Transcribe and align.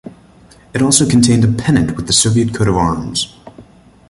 It 0.73 0.81
also 0.81 1.07
contained 1.07 1.43
a 1.43 1.47
pennant 1.47 1.95
with 1.95 2.07
the 2.07 2.13
Soviet 2.13 2.55
coat 2.55 2.67
of 2.67 2.75
arms. 2.75 3.35